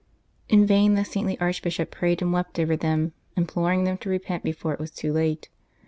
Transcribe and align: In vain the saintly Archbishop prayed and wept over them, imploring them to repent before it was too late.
In 0.49 0.65
vain 0.65 0.95
the 0.95 1.05
saintly 1.05 1.39
Archbishop 1.39 1.91
prayed 1.91 2.23
and 2.23 2.33
wept 2.33 2.57
over 2.57 2.75
them, 2.75 3.13
imploring 3.37 3.83
them 3.83 3.99
to 3.99 4.09
repent 4.09 4.43
before 4.43 4.73
it 4.73 4.79
was 4.79 4.89
too 4.89 5.13
late. 5.13 5.47